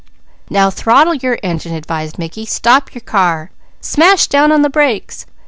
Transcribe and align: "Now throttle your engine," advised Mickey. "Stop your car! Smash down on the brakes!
"Now 0.49 0.71
throttle 0.71 1.13
your 1.13 1.37
engine," 1.43 1.75
advised 1.75 2.17
Mickey. 2.17 2.43
"Stop 2.47 2.95
your 2.95 3.01
car! 3.01 3.51
Smash 3.81 4.25
down 4.25 4.51
on 4.51 4.63
the 4.63 4.67
brakes! 4.71 5.27